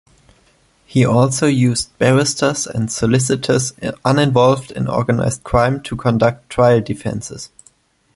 [0.87, 3.73] He also used barristers and solicitors
[4.03, 7.51] uninvolved in organized crime to conduct trial defenses.